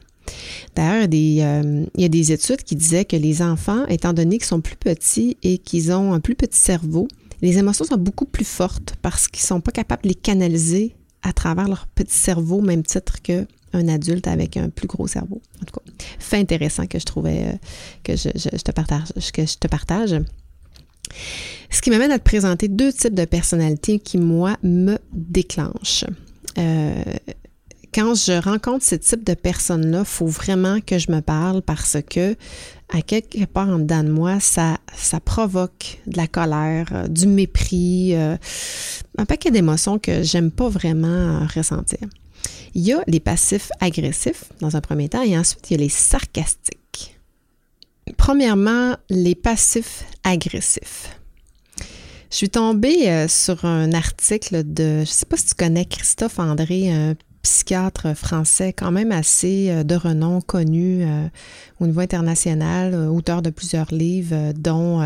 D'ailleurs, 0.76 1.08
euh, 1.14 1.86
il 1.96 2.02
y 2.02 2.06
a 2.06 2.10
des 2.10 2.32
études 2.32 2.64
qui 2.64 2.76
disaient 2.76 3.06
que 3.06 3.16
les 3.16 3.42
enfants, 3.42 3.86
étant 3.88 4.14
donné 4.14 4.38
qu'ils 4.38 4.48
sont 4.48 4.62
plus 4.62 4.76
petits 4.76 5.38
et 5.44 5.58
qu'ils 5.58 5.92
ont 5.92 6.14
un 6.14 6.20
plus 6.20 6.36
petit 6.36 6.60
cerveau, 6.60 7.08
les 7.42 7.58
émotions 7.58 7.86
sont 7.86 7.98
beaucoup 7.98 8.26
plus 8.26 8.46
fortes 8.46 8.96
parce 9.02 9.28
qu'ils 9.28 9.44
ne 9.44 9.48
sont 9.48 9.62
pas 9.62 9.72
capables 9.72 10.04
de 10.04 10.10
les 10.10 10.16
canaliser 10.16 10.96
à 11.22 11.34
travers 11.34 11.68
leur 11.68 11.88
petit 11.88 12.16
cerveau, 12.16 12.58
au 12.58 12.62
même 12.62 12.84
titre 12.84 13.22
que 13.22 13.46
un 13.76 13.88
adulte 13.88 14.28
avec 14.28 14.58
un 14.58 14.70
plus 14.70 14.88
gros 14.88 15.08
cerveau. 15.08 15.42
En 15.62 15.66
tout 15.66 15.80
cas, 15.80 15.92
fait 16.20 16.38
intéressant 16.38 16.88
que 16.88 17.00
je 17.00 17.06
trouvais 17.06 17.44
euh, 17.44 17.58
que 18.04 18.16
je, 18.16 18.30
te 18.30 18.72
partage, 18.72 19.10
que 19.34 19.46
je 19.46 19.58
te 19.58 19.68
partage. 19.68 20.16
Ce 21.70 21.82
qui 21.82 21.90
m'amène 21.90 22.12
à 22.12 22.20
te 22.20 22.24
présenter 22.24 22.68
deux 22.68 22.92
types 22.92 23.14
de 23.14 23.26
personnalités 23.26 24.00
qui, 24.00 24.18
moi, 24.18 24.58
me 24.64 24.98
déclenchent. 25.14 26.06
Euh, 26.58 27.04
quand 27.94 28.14
je 28.14 28.42
rencontre 28.42 28.84
ce 28.84 28.96
type 28.96 29.24
de 29.24 29.34
personnes-là, 29.34 30.00
il 30.00 30.06
faut 30.06 30.28
vraiment 30.28 30.80
que 30.82 30.98
je 30.98 31.12
me 31.12 31.22
parle 31.22 31.62
parce 31.62 31.98
que, 32.10 32.36
à 32.90 33.02
quelque 33.02 33.46
part 33.46 33.70
en 33.70 33.80
dedans 33.80 34.04
de 34.04 34.12
moi, 34.12 34.40
ça, 34.40 34.78
provoque 35.24 36.00
de 36.08 36.18
la 36.18 36.28
colère, 36.28 36.88
euh, 36.92 37.08
du 37.08 37.28
mépris, 37.28 38.14
un 38.16 39.26
paquet 39.26 39.52
d'émotions 39.52 40.00
que 40.00 40.24
j'aime 40.24 40.52
pas 40.52 40.68
vraiment 40.68 41.46
ressentir. 41.56 42.08
Il 42.74 42.84
y 42.84 42.94
a 42.94 43.04
les 43.08 43.20
passifs 43.20 43.72
agressifs 43.80 44.46
dans 44.60 44.76
un 44.76 44.82
premier 44.82 45.10
temps 45.10 45.22
et 45.22 45.38
ensuite 45.38 45.70
il 45.70 45.74
y 45.74 45.78
a 45.78 45.84
les 45.84 45.90
sarcastiques. 45.90 47.18
Premièrement, 48.18 48.96
les 49.10 49.36
passifs 49.36 50.04
agressifs. 50.24 51.20
Je 52.30 52.38
suis 52.38 52.50
tombée 52.50 53.10
euh, 53.10 53.28
sur 53.28 53.66
un 53.66 53.94
article 53.94 54.64
de, 54.66 54.96
je 54.96 55.00
ne 55.00 55.06
sais 55.06 55.26
pas 55.26 55.38
si 55.38 55.48
tu 55.48 55.56
connais 55.56 55.86
Christophe 55.86 56.40
André, 56.40 56.92
un 56.92 57.16
psychiatre 57.46 58.16
français 58.18 58.74
quand 58.74 58.92
même 58.92 59.12
assez 59.12 59.70
euh, 59.70 59.84
de 59.84 59.94
renom, 59.94 60.42
connu 60.42 61.04
euh, 61.04 61.28
au 61.80 61.86
niveau 61.86 62.00
international, 62.00 62.96
euh, 62.96 63.08
auteur 63.08 63.44
de 63.44 63.52
plusieurs 63.52 63.94
livres, 63.94 64.52
dont 64.54 65.00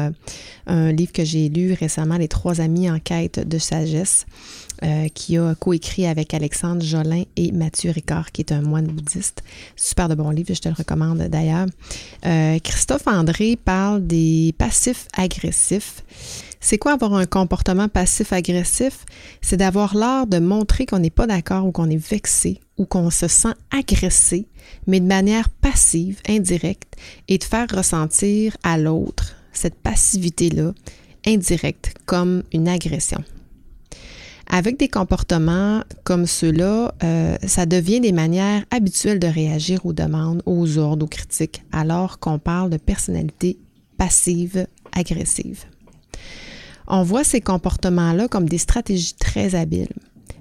un 0.67 0.91
livre 0.93 1.12
que 1.12 1.25
j'ai 1.25 1.50
lu 1.50 1.74
récemment, 1.74 2.17
Les 2.17 2.29
trois 2.29 2.62
amis 2.62 2.89
en 2.89 3.00
quête 3.00 3.46
de 3.46 3.58
sagesse, 3.58 4.25
qui 5.13 5.38
a 5.38 5.55
coécrit 5.55 6.05
avec 6.05 6.34
Alexandre 6.34 6.81
Jolin 6.81 7.24
et 7.36 7.51
Mathieu 7.51 7.91
Ricard, 7.91 8.31
qui 8.31 8.41
est 8.41 8.53
un 8.53 8.62
moine 8.62 8.88
bouddhiste. 8.88 9.43
Super 9.75 10.08
de 10.08 10.15
bon 10.15 10.29
livre, 10.29 10.53
je 10.53 10.62
te 10.62 10.69
le 10.69 10.75
recommande 10.75 11.17
d'ailleurs. 11.24 11.65
Christophe 12.63 13.08
André 13.08 13.58
parle 13.58 14.05
des 14.05 14.53
passifs 14.58 15.08
agressifs. 15.17 16.03
C'est 16.60 16.78
quoi 16.78 16.94
avoir 16.94 17.13
un 17.13 17.25
comportement 17.25 17.88
passif-agressif? 17.88 19.06
C'est 19.42 19.58
d'avoir 19.58 19.96
l'art 19.96 20.28
de 20.28 20.39
montrer 20.39 20.86
qu'on 20.86 21.00
n'est 21.00 21.10
pas 21.10 21.28
d'accord 21.28 21.66
ou 21.66 21.72
qu'on 21.72 21.89
est 21.89 21.96
vexé 21.96 22.60
ou 22.78 22.86
qu'on 22.86 23.10
se 23.10 23.28
sent 23.28 23.54
agressé, 23.72 24.48
mais 24.86 25.00
de 25.00 25.06
manière 25.06 25.50
passive, 25.50 26.20
indirecte, 26.28 26.96
et 27.28 27.38
de 27.38 27.44
faire 27.44 27.68
ressentir 27.74 28.58
à 28.63 28.78
l'autre 28.78 29.36
cette 29.54 29.75
passivité-là, 29.75 30.74
indirecte, 31.25 31.94
comme 32.06 32.44
une 32.54 32.68
agression. 32.68 33.24
Avec 34.48 34.80
des 34.80 34.88
comportements 34.88 35.84
comme 36.04 36.25
ceux-là, 36.25 36.94
euh, 37.04 37.38
ça 37.46 37.66
devient 37.66 38.00
des 38.00 38.12
manières 38.12 38.66
habituelles 38.72 39.20
de 39.20 39.28
réagir 39.28 39.86
aux 39.86 39.94
demandes, 39.94 40.42
aux 40.46 40.78
ordres, 40.78 41.06
aux 41.06 41.10
critiques, 41.10 41.62
alors 41.72 42.20
qu'on 42.20 42.39
parle 42.39 42.70
de 42.70 42.78
personnalité 42.78 43.60
passive, 43.98 44.66
agressive. 44.94 45.66
On 46.89 47.03
voit 47.03 47.24
ces 47.24 47.39
comportements-là 47.39 48.27
comme 48.27 48.50
des 48.50 48.58
stratégies 48.58 49.13
très 49.13 49.53
habiles, 49.53 49.93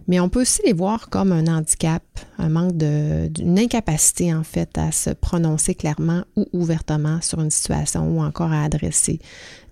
mais 0.09 0.19
on 0.19 0.31
peut 0.31 0.41
aussi 0.41 0.63
les 0.65 0.73
voir 0.73 1.11
comme 1.11 1.31
un 1.31 1.47
handicap, 1.47 2.03
un 2.39 2.49
manque 2.49 2.79
d'une 2.79 3.59
incapacité 3.59 4.33
en 4.33 4.43
fait 4.43 4.79
à 4.79 4.91
se 4.91 5.11
prononcer 5.11 5.75
clairement 5.75 6.25
ou 6.37 6.47
ouvertement 6.55 7.21
sur 7.21 7.41
une 7.41 7.51
situation 7.51 8.09
ou 8.09 8.23
encore 8.23 8.51
à 8.51 8.65
adresser 8.65 9.21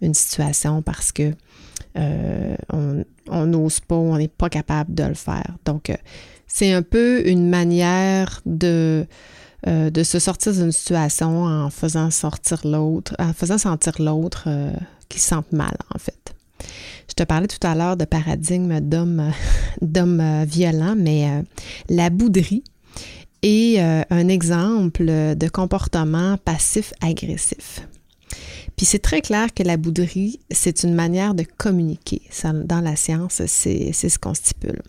une 0.03 0.13
situation 0.13 0.83
parce 0.83 1.13
que 1.13 1.33
euh, 1.97 2.57
on 3.31 3.47
n'ose 3.47 3.81
pas, 3.81 3.97
on 3.97 4.19
n'est 4.19 4.29
pas 4.29 4.51
capable 4.51 4.95
de 4.95 5.05
le 5.05 5.15
faire. 5.15 5.57
Donc, 5.65 5.89
euh, 5.89 5.97
c'est 6.47 6.75
un 6.75 6.83
peu 6.83 7.27
une 7.27 7.49
manière 7.49 8.43
de 8.45 9.07
euh, 9.67 9.89
de 9.89 10.03
se 10.03 10.19
sortir 10.19 10.53
d'une 10.53 10.73
situation 10.73 11.45
en 11.45 11.71
faisant 11.71 12.11
sortir 12.11 12.61
l'autre, 12.65 13.17
en 13.19 13.33
faisant 13.33 13.57
sentir 13.57 13.95
l'autre 13.99 14.47
qui 15.09 15.19
se 15.19 15.35
mal, 15.53 15.77
en 15.95 15.99
fait. 15.99 16.36
Je 17.09 17.15
te 17.15 17.23
parlais 17.23 17.47
tout 17.47 17.65
à 17.67 17.75
l'heure 17.75 17.97
de 17.97 18.05
paradigme 18.05 18.81
d'homme 18.81 19.33
euh, 19.83 20.45
violent, 20.47 20.95
mais 20.97 21.31
euh, 21.31 21.43
la 21.89 22.11
bouderie 22.11 22.65
est 23.43 23.81
euh, 23.81 24.03
un 24.11 24.29
exemple 24.29 25.05
de 25.05 25.49
comportement 25.49 26.37
passif-agressif. 26.39 27.87
Puis 28.77 28.85
c'est 28.85 28.99
très 28.99 29.23
clair 29.23 29.55
que 29.55 29.63
la 29.63 29.77
bouderie, 29.77 30.41
c'est 30.51 30.83
une 30.83 30.95
manière 30.95 31.35
de 31.35 31.45
communiquer. 31.45 32.21
dans 32.65 32.81
la 32.81 32.97
science, 32.97 33.43
c'est 33.47 33.93
ce 33.93 34.19
qu'on 34.19 34.35
stipule. 34.35 34.83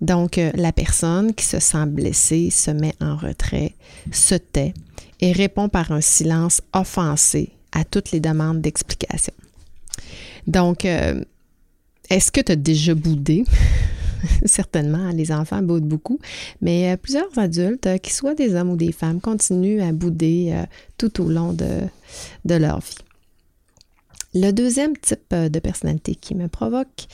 Donc, 0.00 0.40
la 0.54 0.72
personne 0.72 1.34
qui 1.34 1.44
se 1.44 1.58
sent 1.58 1.84
blessée 1.86 2.50
se 2.50 2.70
met 2.70 2.94
en 3.00 3.16
retrait, 3.16 3.74
se 4.10 4.36
tait 4.36 4.72
et 5.20 5.32
répond 5.32 5.68
par 5.68 5.92
un 5.92 6.00
silence 6.00 6.62
offensé 6.72 7.50
à 7.72 7.84
toutes 7.84 8.12
les 8.12 8.20
demandes 8.20 8.62
d'explication. 8.62 9.34
Donc, 10.46 10.84
est-ce 10.84 12.30
que 12.30 12.40
tu 12.40 12.52
as 12.52 12.56
déjà 12.56 12.94
boudé? 12.94 13.44
Certainement, 14.44 15.10
les 15.10 15.32
enfants 15.32 15.62
boudent 15.62 15.88
beaucoup, 15.88 16.18
mais 16.60 16.92
euh, 16.92 16.96
plusieurs 16.96 17.36
adultes, 17.38 17.86
euh, 17.86 17.98
qu'ils 17.98 18.12
soient 18.12 18.34
des 18.34 18.54
hommes 18.54 18.70
ou 18.70 18.76
des 18.76 18.92
femmes, 18.92 19.20
continuent 19.20 19.82
à 19.82 19.92
bouder 19.92 20.50
euh, 20.52 20.64
tout 20.98 21.22
au 21.22 21.28
long 21.28 21.52
de, 21.52 21.82
de 22.44 22.54
leur 22.54 22.80
vie. 22.80 22.94
Le 24.34 24.50
deuxième 24.50 24.96
type 24.98 25.34
de 25.34 25.58
personnalité 25.58 26.14
qui 26.14 26.34
me 26.34 26.48
provoque, 26.48 27.06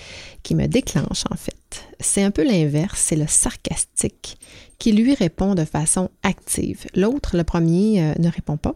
qui 0.42 0.56
me 0.56 0.66
déclenche 0.66 1.22
en 1.30 1.36
fait, 1.36 1.84
c'est 2.00 2.22
un 2.22 2.32
peu 2.32 2.42
l'inverse, 2.42 3.00
c'est 3.00 3.16
le 3.16 3.28
sarcastique, 3.28 4.38
qui 4.78 4.90
lui 4.90 5.14
répond 5.14 5.54
de 5.54 5.64
façon 5.64 6.10
active. 6.24 6.86
L'autre, 6.96 7.36
le 7.36 7.44
premier, 7.44 8.12
ne 8.18 8.28
répond 8.28 8.56
pas, 8.56 8.74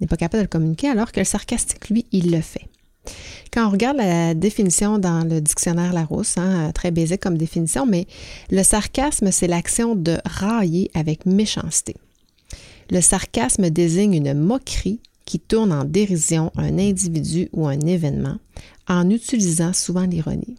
n'est 0.00 0.06
pas 0.06 0.16
capable 0.16 0.42
de 0.42 0.44
le 0.44 0.48
communiquer, 0.48 0.88
alors 0.88 1.10
que 1.10 1.18
le 1.18 1.24
sarcastique, 1.24 1.88
lui, 1.88 2.06
il 2.12 2.30
le 2.30 2.40
fait. 2.40 2.68
Quand 3.52 3.66
on 3.66 3.70
regarde 3.70 3.96
la 3.96 4.34
définition 4.34 4.98
dans 4.98 5.24
le 5.24 5.40
dictionnaire 5.40 5.92
Larousse, 5.92 6.36
hein, 6.36 6.70
très 6.74 6.90
basique 6.90 7.20
comme 7.20 7.38
définition, 7.38 7.86
mais 7.86 8.06
le 8.50 8.62
sarcasme, 8.62 9.30
c'est 9.32 9.46
l'action 9.46 9.94
de 9.94 10.18
railler 10.24 10.90
avec 10.94 11.26
méchanceté. 11.26 11.96
Le 12.90 13.00
sarcasme 13.00 13.70
désigne 13.70 14.14
une 14.14 14.34
moquerie 14.34 15.00
qui 15.24 15.38
tourne 15.38 15.72
en 15.72 15.84
dérision 15.84 16.50
un 16.56 16.78
individu 16.78 17.48
ou 17.52 17.66
un 17.66 17.80
événement 17.80 18.36
en 18.88 19.10
utilisant 19.10 19.74
souvent 19.74 20.06
l'ironie. 20.06 20.56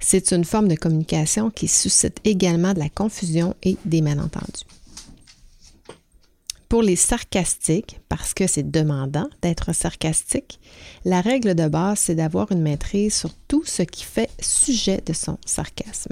C'est 0.00 0.32
une 0.32 0.44
forme 0.44 0.68
de 0.68 0.74
communication 0.74 1.50
qui 1.50 1.68
suscite 1.68 2.18
également 2.24 2.74
de 2.74 2.78
la 2.78 2.90
confusion 2.90 3.54
et 3.62 3.76
des 3.86 4.02
malentendus. 4.02 4.66
Pour 6.68 6.82
les 6.82 6.96
sarcastiques, 6.96 8.00
parce 8.08 8.34
que 8.34 8.46
c'est 8.46 8.70
demandant 8.70 9.28
d'être 9.40 9.72
sarcastique, 9.72 10.58
la 11.04 11.20
règle 11.20 11.54
de 11.54 11.68
base, 11.68 12.00
c'est 12.00 12.16
d'avoir 12.16 12.50
une 12.50 12.62
maîtrise 12.62 13.14
sur 13.14 13.30
tout 13.46 13.64
ce 13.64 13.82
qui 13.82 14.04
fait 14.04 14.30
sujet 14.40 15.00
de 15.06 15.12
son 15.12 15.38
sarcasme. 15.46 16.10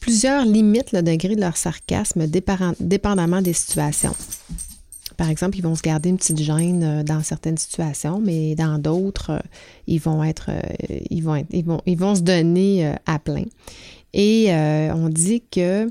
Plusieurs 0.00 0.44
limitent 0.44 0.92
le 0.92 1.02
degré 1.02 1.36
de 1.36 1.40
leur 1.40 1.56
sarcasme 1.56 2.26
dépendamment 2.26 3.42
des 3.42 3.52
situations. 3.52 4.14
Par 5.16 5.30
exemple, 5.30 5.56
ils 5.56 5.62
vont 5.62 5.76
se 5.76 5.82
garder 5.82 6.08
une 6.08 6.16
petite 6.16 6.40
gêne 6.40 6.82
euh, 6.82 7.02
dans 7.04 7.22
certaines 7.22 7.56
situations, 7.56 8.18
mais 8.20 8.54
dans 8.56 8.78
d'autres, 8.78 9.30
euh, 9.30 10.24
être, 10.24 10.46
euh, 10.48 10.60
ils 11.10 11.22
vont 11.22 11.44
vont, 11.64 11.80
ils 11.86 11.98
vont 11.98 12.14
se 12.14 12.22
donner 12.22 12.92
à 13.06 13.18
plein. 13.18 13.44
Et 14.14 14.48
on 14.52 15.08
dit 15.08 15.42
que 15.50 15.88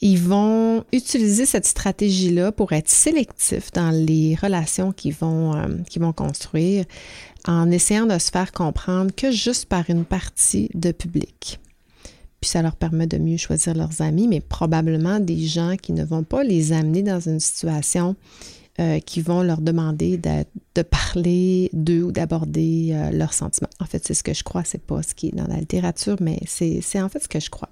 ils 0.00 0.18
vont 0.18 0.84
utiliser 0.92 1.44
cette 1.44 1.66
stratégie-là 1.66 2.52
pour 2.52 2.72
être 2.72 2.88
sélectifs 2.88 3.72
dans 3.72 3.90
les 3.90 4.36
relations 4.40 4.92
qu'ils 4.92 5.14
vont, 5.14 5.54
euh, 5.54 5.66
vont 5.96 6.12
construire 6.12 6.84
en 7.46 7.70
essayant 7.70 8.06
de 8.06 8.18
se 8.18 8.30
faire 8.30 8.52
comprendre 8.52 9.12
que 9.14 9.30
juste 9.30 9.66
par 9.66 9.90
une 9.90 10.04
partie 10.04 10.70
de 10.74 10.92
public. 10.92 11.58
Puis 12.40 12.50
ça 12.50 12.62
leur 12.62 12.76
permet 12.76 13.08
de 13.08 13.18
mieux 13.18 13.36
choisir 13.36 13.74
leurs 13.74 14.00
amis, 14.00 14.28
mais 14.28 14.40
probablement 14.40 15.18
des 15.18 15.46
gens 15.46 15.74
qui 15.76 15.92
ne 15.92 16.04
vont 16.04 16.22
pas 16.22 16.44
les 16.44 16.72
amener 16.72 17.02
dans 17.02 17.20
une 17.20 17.40
situation 17.40 18.14
euh, 18.78 19.00
qui 19.00 19.20
vont 19.20 19.42
leur 19.42 19.60
demander 19.60 20.18
de, 20.18 20.82
parler 20.82 21.68
d'eux 21.72 22.04
ou 22.04 22.12
d'aborder 22.12 22.90
euh, 22.92 23.10
leurs 23.10 23.32
sentiments. 23.32 23.70
En 23.80 23.86
fait, 23.86 24.06
c'est 24.06 24.14
ce 24.14 24.22
que 24.22 24.34
je 24.34 24.44
crois, 24.44 24.62
c'est 24.62 24.80
pas 24.80 25.02
ce 25.02 25.16
qui 25.16 25.28
est 25.28 25.34
dans 25.34 25.48
la 25.48 25.56
littérature, 25.56 26.16
mais 26.20 26.38
c'est 26.46 27.02
en 27.02 27.08
fait 27.08 27.20
ce 27.20 27.26
que 27.26 27.40
je 27.40 27.50
crois. 27.50 27.70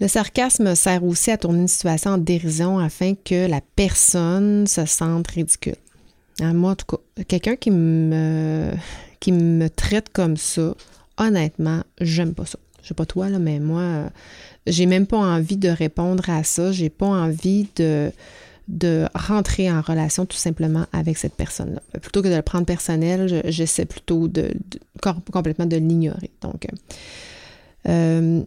Le 0.00 0.08
sarcasme 0.08 0.74
sert 0.74 1.04
aussi 1.04 1.30
à 1.30 1.38
tourner 1.38 1.60
une 1.60 1.68
situation 1.68 2.12
en 2.12 2.18
dérision 2.18 2.78
afin 2.78 3.14
que 3.14 3.48
la 3.48 3.60
personne 3.76 4.66
se 4.66 4.84
sente 4.84 5.28
ridicule. 5.28 5.76
Hein, 6.40 6.52
moi, 6.52 6.72
en 6.72 6.76
tout 6.76 6.84
cas, 6.86 7.24
quelqu'un 7.24 7.56
qui 7.56 7.70
me, 7.70 8.72
qui 9.20 9.32
me 9.32 9.70
traite 9.70 10.10
comme 10.12 10.36
ça, 10.36 10.74
honnêtement, 11.16 11.82
j'aime 12.00 12.34
pas 12.34 12.44
ça. 12.44 12.58
Je 12.82 12.88
sais 12.88 12.94
pas 12.94 13.06
toi, 13.06 13.30
là, 13.30 13.38
mais 13.38 13.58
moi, 13.58 14.10
j'ai 14.66 14.86
même 14.86 15.06
pas 15.06 15.16
envie 15.16 15.56
de 15.56 15.68
répondre 15.68 16.28
à 16.28 16.44
ça. 16.44 16.72
J'ai 16.72 16.90
pas 16.90 17.06
envie 17.06 17.66
de, 17.76 18.12
de 18.68 19.06
rentrer 19.14 19.70
en 19.70 19.80
relation 19.80 20.26
tout 20.26 20.36
simplement 20.36 20.86
avec 20.92 21.16
cette 21.16 21.34
personne-là. 21.34 21.80
Plutôt 22.00 22.22
que 22.22 22.28
de 22.28 22.34
le 22.34 22.42
prendre 22.42 22.66
personnel, 22.66 23.42
j'essaie 23.46 23.86
plutôt 23.86 24.28
de, 24.28 24.52
complètement 25.32 25.66
de 25.66 25.76
l'ignorer. 25.78 26.30
Donc, 26.42 26.66
euh, 27.88 28.42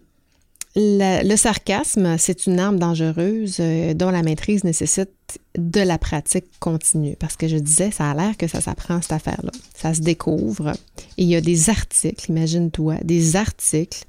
le, 0.79 1.35
sarcasme, 1.35 2.17
c'est 2.17 2.47
une 2.47 2.59
arme 2.59 2.79
dangereuse 2.79 3.57
euh, 3.59 3.93
dont 3.93 4.11
la 4.11 4.23
maîtrise 4.23 4.63
nécessite 4.63 5.09
de 5.57 5.81
la 5.81 5.97
pratique 5.97 6.45
continue. 6.59 7.15
Parce 7.19 7.35
que 7.35 7.47
je 7.47 7.57
disais, 7.57 7.91
ça 7.91 8.09
a 8.09 8.13
l'air 8.13 8.37
que 8.37 8.47
ça 8.47 8.61
s'apprend 8.61 9.01
cette 9.01 9.11
affaire-là. 9.11 9.51
Ça 9.75 9.93
se 9.93 9.99
découvre. 10.01 10.71
Et 11.17 11.23
il 11.23 11.27
y 11.27 11.35
a 11.35 11.41
des 11.41 11.69
articles, 11.69 12.29
imagine-toi, 12.29 12.95
des 13.03 13.35
articles 13.35 14.05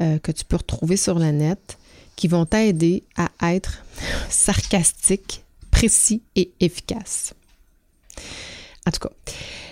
euh, 0.00 0.18
que 0.18 0.32
tu 0.32 0.44
peux 0.44 0.56
retrouver 0.56 0.96
sur 0.96 1.18
le 1.18 1.30
net 1.30 1.78
qui 2.16 2.28
vont 2.28 2.46
t'aider 2.46 3.02
à 3.16 3.54
être 3.54 3.84
sarcastique, 4.30 5.44
précis 5.70 6.22
et 6.34 6.50
efficace. 6.60 7.34
En 8.86 8.90
tout 8.90 9.00
cas, 9.00 9.14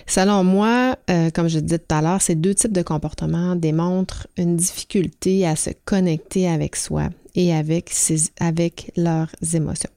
selon 0.07 0.43
moi, 0.43 0.97
euh, 1.09 1.29
comme 1.31 1.47
je 1.47 1.59
disais 1.59 1.79
tout 1.79 1.95
à 1.95 2.01
l'heure, 2.01 2.21
ces 2.21 2.35
deux 2.35 2.53
types 2.53 2.73
de 2.73 2.81
comportements 2.81 3.55
démontrent 3.55 4.27
une 4.37 4.57
difficulté 4.57 5.47
à 5.47 5.55
se 5.55 5.69
connecter 5.85 6.49
avec 6.49 6.75
soi 6.75 7.09
et 7.33 7.53
avec, 7.53 7.91
avec 8.39 8.91
leurs 8.97 9.31
émotions. 9.53 9.89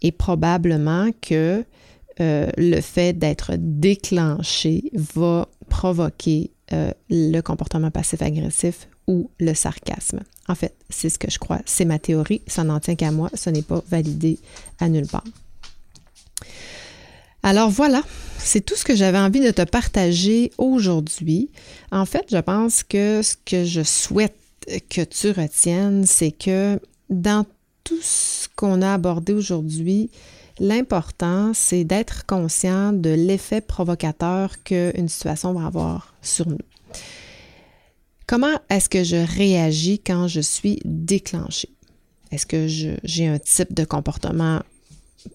Et 0.00 0.12
probablement 0.12 1.10
que 1.20 1.64
euh, 2.20 2.48
le 2.56 2.80
fait 2.80 3.12
d'être 3.12 3.52
déclenché 3.56 4.90
va 4.94 5.46
provoquer 5.68 6.50
euh, 6.72 6.92
le 7.10 7.40
comportement 7.40 7.90
passif-agressif 7.90 8.88
ou 9.06 9.30
le 9.38 9.54
sarcasme. 9.54 10.20
En 10.48 10.54
fait, 10.54 10.74
c'est 10.90 11.08
ce 11.10 11.18
que 11.18 11.30
je 11.30 11.38
crois. 11.38 11.60
C'est 11.64 11.84
ma 11.84 11.98
théorie. 11.98 12.42
Ça 12.46 12.64
n'en 12.64 12.80
tient 12.80 12.94
qu'à 12.94 13.10
moi. 13.10 13.30
Ce 13.34 13.50
n'est 13.50 13.62
pas 13.62 13.82
validé 13.88 14.38
à 14.78 14.88
nulle 14.88 15.06
part. 15.06 15.24
Alors 17.42 17.70
voilà, 17.70 18.02
c'est 18.38 18.64
tout 18.64 18.74
ce 18.76 18.84
que 18.84 18.96
j'avais 18.96 19.18
envie 19.18 19.40
de 19.40 19.50
te 19.50 19.62
partager 19.62 20.50
aujourd'hui. 20.58 21.50
En 21.92 22.04
fait, 22.04 22.26
je 22.30 22.38
pense 22.38 22.82
que 22.82 23.22
ce 23.22 23.36
que 23.44 23.64
je 23.64 23.82
souhaite 23.82 24.36
que 24.90 25.02
tu 25.02 25.30
retiennes, 25.30 26.04
c'est 26.04 26.32
que 26.32 26.80
dans 27.08 27.46
tout 27.84 28.00
ce 28.02 28.48
qu'on 28.54 28.82
a 28.82 28.92
abordé 28.92 29.32
aujourd'hui, 29.32 30.10
l'important, 30.58 31.52
c'est 31.54 31.84
d'être 31.84 32.26
conscient 32.26 32.92
de 32.92 33.10
l'effet 33.10 33.60
provocateur 33.60 34.62
qu'une 34.62 35.08
situation 35.08 35.54
va 35.54 35.66
avoir 35.66 36.14
sur 36.20 36.48
nous. 36.48 36.58
Comment 38.26 38.60
est-ce 38.68 38.90
que 38.90 39.04
je 39.04 39.16
réagis 39.16 40.00
quand 40.00 40.28
je 40.28 40.40
suis 40.40 40.80
déclenchée? 40.84 41.70
Est-ce 42.30 42.44
que 42.44 42.66
j'ai 42.66 43.26
un 43.26 43.38
type 43.38 43.72
de 43.72 43.84
comportement 43.84 44.60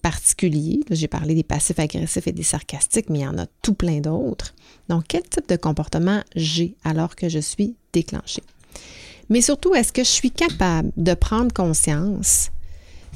particulier? 0.02 0.80
J'ai 0.90 1.08
parlé 1.08 1.34
des 1.34 1.42
passifs 1.42 1.78
agressifs 1.78 2.26
et 2.26 2.32
des 2.32 2.42
sarcastiques, 2.42 3.10
mais 3.10 3.20
il 3.20 3.22
y 3.22 3.26
en 3.26 3.38
a 3.38 3.46
tout 3.62 3.74
plein 3.74 4.00
d'autres. 4.00 4.54
Donc, 4.88 5.04
quel 5.08 5.22
type 5.22 5.48
de 5.48 5.56
comportement 5.56 6.22
j'ai 6.34 6.74
alors 6.84 7.16
que 7.16 7.28
je 7.28 7.38
suis 7.38 7.74
déclenchée? 7.92 8.42
Mais 9.28 9.40
surtout, 9.40 9.74
est-ce 9.74 9.92
que 9.92 10.04
je 10.04 10.08
suis 10.08 10.30
capable 10.30 10.90
de 10.96 11.14
prendre 11.14 11.52
conscience 11.52 12.50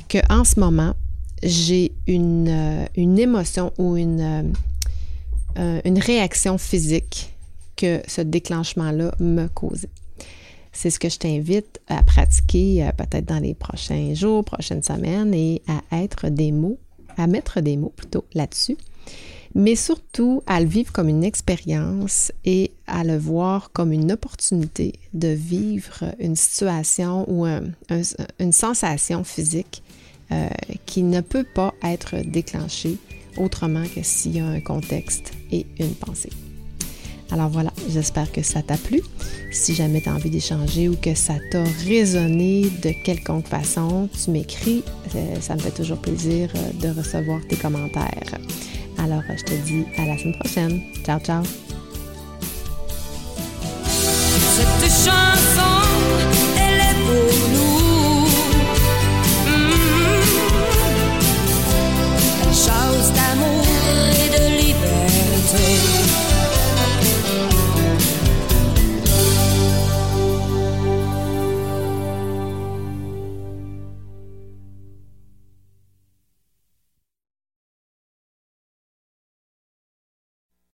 qu'en 0.08 0.44
ce 0.44 0.58
moment, 0.58 0.94
j'ai 1.42 1.92
une, 2.06 2.48
euh, 2.48 2.86
émotion 2.96 3.72
ou 3.78 3.96
une, 3.96 4.20
euh, 4.20 4.42
euh, 5.58 5.80
une 5.84 5.98
réaction 5.98 6.58
physique 6.58 7.34
que 7.76 8.02
ce 8.06 8.22
déclenchement-là 8.22 9.14
me 9.20 9.46
causait? 9.48 9.90
C'est 10.72 10.90
ce 10.90 10.98
que 10.98 11.08
je 11.08 11.18
t'invite 11.18 11.80
à 11.88 12.02
pratiquer 12.02 12.84
euh, 12.84 12.92
peut-être 12.92 13.26
dans 13.26 13.40
les 13.40 13.54
prochains 13.54 14.14
jours, 14.14 14.44
prochaines 14.44 14.82
semaines 14.82 15.34
et 15.34 15.62
à 15.66 16.02
être 16.02 16.28
des 16.28 16.52
mots, 16.52 16.78
à 17.16 17.26
mettre 17.26 17.60
des 17.60 17.76
mots 17.76 17.92
plutôt 17.94 18.24
là-dessus, 18.34 18.76
mais 19.54 19.76
surtout 19.76 20.42
à 20.46 20.60
le 20.60 20.66
vivre 20.66 20.92
comme 20.92 21.08
une 21.08 21.24
expérience 21.24 22.32
et 22.44 22.70
à 22.86 23.04
le 23.04 23.16
voir 23.16 23.72
comme 23.72 23.92
une 23.92 24.12
opportunité 24.12 24.94
de 25.14 25.28
vivre 25.28 26.14
une 26.18 26.36
situation 26.36 27.24
ou 27.28 27.46
une 27.46 28.52
sensation 28.52 29.24
physique 29.24 29.82
euh, 30.30 30.48
qui 30.84 31.02
ne 31.02 31.22
peut 31.22 31.46
pas 31.54 31.72
être 31.82 32.16
déclenchée 32.16 32.98
autrement 33.38 33.84
que 33.94 34.02
s'il 34.02 34.36
y 34.36 34.40
a 34.40 34.46
un 34.46 34.60
contexte 34.60 35.32
et 35.50 35.64
une 35.78 35.94
pensée. 35.94 36.30
Alors 37.30 37.48
voilà, 37.48 37.70
j'espère 37.88 38.32
que 38.32 38.42
ça 38.42 38.62
t'a 38.62 38.76
plu. 38.76 39.02
Si 39.50 39.74
jamais 39.74 40.00
tu 40.00 40.08
as 40.08 40.14
envie 40.14 40.30
d'échanger 40.30 40.88
ou 40.88 40.96
que 40.96 41.14
ça 41.14 41.34
t'a 41.50 41.62
résonné 41.86 42.70
de 42.82 42.92
quelconque 43.04 43.46
façon, 43.46 44.08
tu 44.22 44.30
m'écris. 44.30 44.82
Euh, 45.14 45.40
ça 45.40 45.54
me 45.54 45.60
fait 45.60 45.70
toujours 45.70 45.98
plaisir 45.98 46.50
euh, 46.54 46.88
de 46.88 46.98
recevoir 46.98 47.40
tes 47.48 47.56
commentaires. 47.56 48.38
Alors, 48.98 49.22
je 49.28 49.44
te 49.44 49.54
dis 49.66 49.84
à 49.98 50.06
la 50.06 50.18
semaine 50.18 50.38
prochaine. 50.38 50.80
Ciao, 51.04 51.20
ciao. 51.20 51.42